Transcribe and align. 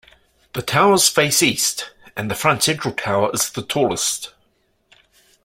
The 0.53 0.63
towers 0.63 1.07
face 1.07 1.43
east, 1.43 1.91
and 2.17 2.31
the 2.31 2.33
front 2.33 2.63
central 2.63 2.91
tower 2.91 3.29
is 3.35 3.51
the 3.51 3.61
tallest. 3.61 4.31